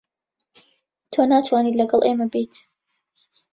[1.11, 2.55] تۆ ناتوانیت لەگەڵ ئێمە بێیت.